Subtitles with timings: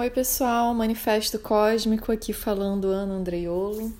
[0.00, 3.92] Oi, pessoal, Manifesto Cósmico aqui falando Ana Andreiolo.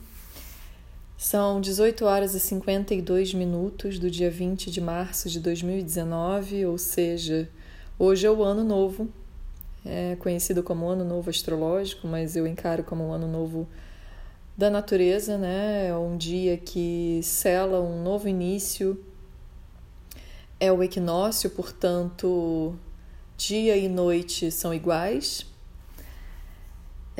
[1.14, 7.50] São 18 horas e 52 minutos do dia 20 de março de 2019, ou seja,
[7.98, 9.10] hoje é o ano novo,
[9.84, 13.68] é conhecido como ano novo astrológico, mas eu encaro como um ano novo
[14.56, 15.88] da natureza, né?
[15.88, 18.98] É um dia que sela um novo início.
[20.58, 22.74] É o equinócio, portanto,
[23.36, 25.50] dia e noite são iguais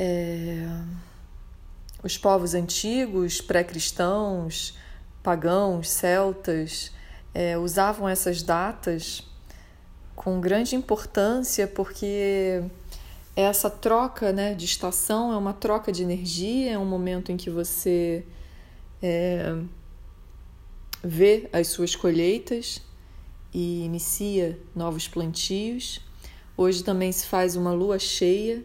[0.03, 0.67] é,
[2.01, 4.75] os povos antigos, pré-cristãos,
[5.21, 6.91] pagãos, celtas,
[7.35, 9.23] é, usavam essas datas
[10.15, 12.63] com grande importância porque
[13.35, 17.51] essa troca né, de estação é uma troca de energia, é um momento em que
[17.51, 18.25] você
[19.03, 19.55] é,
[21.03, 22.81] vê as suas colheitas
[23.53, 26.01] e inicia novos plantios.
[26.57, 28.63] Hoje também se faz uma lua cheia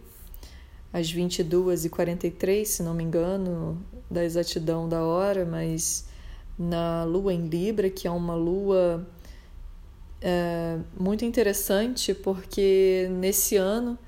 [0.97, 3.79] às 22h43, se não me engano,
[4.11, 6.07] da exatidão da hora, mas
[6.59, 9.07] na lua em Libra, que é uma lua
[10.23, 13.99] é, muito interessante, porque nesse ano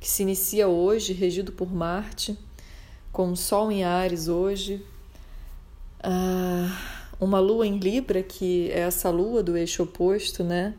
[0.00, 2.38] que se inicia hoje, regido por Marte,
[3.12, 4.82] com o Sol em Ares hoje,
[6.02, 6.80] ah,
[7.20, 10.72] uma lua em Libra, que é essa lua do eixo oposto, né?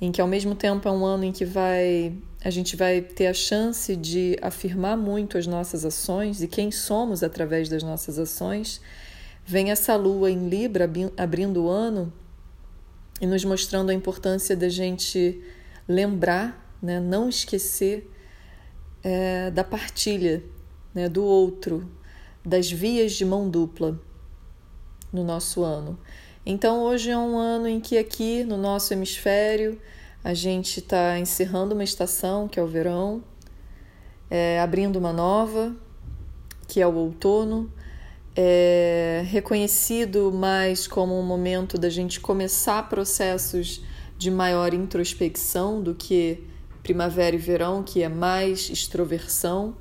[0.00, 3.26] Em que ao mesmo tempo é um ano em que vai a gente vai ter
[3.26, 8.80] a chance de afirmar muito as nossas ações e quem somos através das nossas ações.
[9.44, 12.10] Vem essa lua em Libra abrindo o ano
[13.20, 15.42] e nos mostrando a importância da gente
[15.86, 18.10] lembrar, né, não esquecer
[19.02, 20.42] é, da partilha
[20.94, 21.90] né, do outro,
[22.42, 24.00] das vias de mão dupla
[25.12, 25.98] no nosso ano.
[26.44, 29.80] Então, hoje é um ano em que, aqui no nosso hemisfério,
[30.24, 33.22] a gente está encerrando uma estação, que é o verão,
[34.30, 35.74] é, abrindo uma nova,
[36.66, 37.70] que é o outono,
[38.34, 43.82] é reconhecido mais como um momento da gente começar processos
[44.16, 46.44] de maior introspecção do que
[46.82, 49.74] primavera e verão, que é mais extroversão.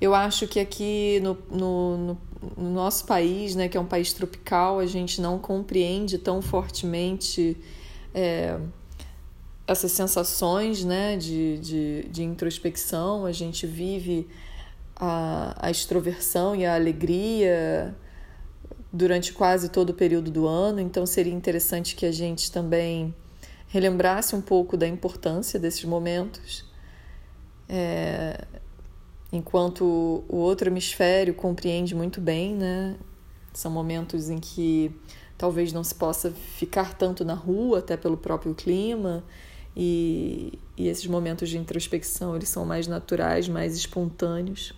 [0.00, 2.20] Eu acho que aqui no, no, no,
[2.56, 7.56] no nosso país, né, que é um país tropical, a gente não compreende tão fortemente.
[8.14, 8.58] É,
[9.66, 14.28] essas sensações né, de, de, de introspecção, a gente vive
[14.94, 17.94] a, a extroversão e a alegria
[18.92, 23.14] durante quase todo o período do ano, então seria interessante que a gente também
[23.68, 26.64] relembrasse um pouco da importância desses momentos,
[27.68, 28.44] é,
[29.36, 32.96] enquanto o outro hemisfério compreende muito bem, né?
[33.52, 34.90] São momentos em que
[35.38, 39.24] talvez não se possa ficar tanto na rua, até pelo próprio clima,
[39.76, 44.72] e, e esses momentos de introspecção eles são mais naturais, mais espontâneos,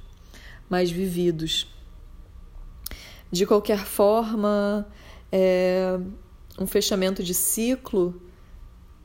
[0.68, 1.66] mais vividos.
[3.30, 4.86] De qualquer forma,
[5.30, 5.98] é,
[6.58, 8.20] um fechamento de ciclo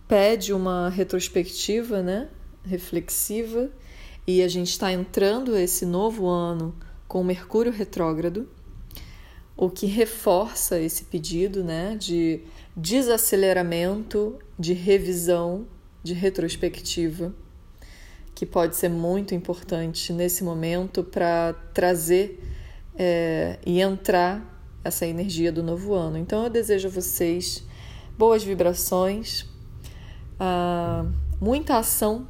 [0.08, 2.30] pede uma retrospectiva, né?
[2.66, 3.70] reflexiva,
[4.26, 6.76] e a gente está entrando esse novo ano
[7.08, 8.50] com Mercúrio retrógrado,
[9.56, 11.96] o que reforça esse pedido né?
[11.96, 12.42] de
[12.76, 15.68] desaceleramento, de revisão
[16.04, 17.34] de retrospectiva,
[18.36, 22.44] que pode ser muito importante nesse momento para trazer
[22.96, 24.52] é, e entrar
[24.84, 26.18] essa energia do novo ano.
[26.18, 27.64] Então eu desejo a vocês
[28.18, 29.46] boas vibrações,
[30.40, 31.06] ah,
[31.40, 32.28] muita ação.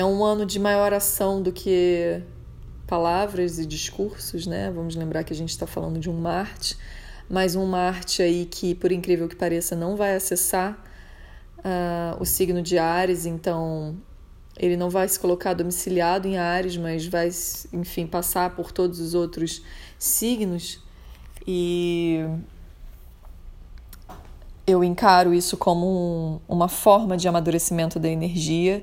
[0.00, 2.22] É um ano de maior ação do que
[2.86, 4.72] palavras e discursos, né?
[4.74, 6.74] Vamos lembrar que a gente está falando de um Marte,
[7.28, 10.82] mas um Marte aí que, por incrível que pareça, não vai acessar
[11.58, 13.94] uh, o signo de Ares, então
[14.56, 17.28] ele não vai se colocar domiciliado em Ares, mas vai,
[17.70, 19.62] enfim, passar por todos os outros
[19.98, 20.82] signos.
[21.46, 22.24] E
[24.66, 28.82] eu encaro isso como um, uma forma de amadurecimento da energia,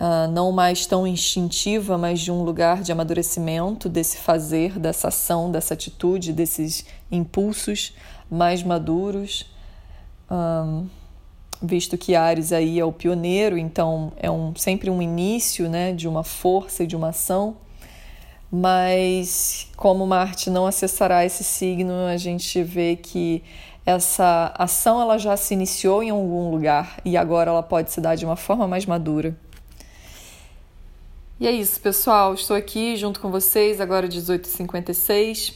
[0.00, 5.50] uh, não mais tão instintiva, mas de um lugar de amadurecimento desse fazer, dessa ação,
[5.50, 7.94] dessa atitude, desses impulsos
[8.30, 9.46] mais maduros.
[10.30, 10.88] Um,
[11.62, 16.08] visto que Ares aí é o pioneiro, então é um, sempre um início né, de
[16.08, 17.56] uma força e de uma ação.
[18.50, 23.44] Mas como Marte não acessará esse signo, a gente vê que
[23.86, 28.16] essa ação ela já se iniciou em algum lugar e agora ela pode se dar
[28.16, 29.36] de uma forma mais madura.
[31.40, 32.34] E é isso, pessoal.
[32.34, 35.54] Estou aqui junto com vocês agora 18h56.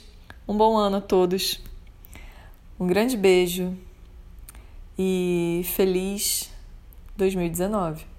[0.48, 1.60] Um bom ano a todos.
[2.80, 3.76] Um grande beijo
[4.98, 6.50] e feliz
[7.18, 8.13] 2019.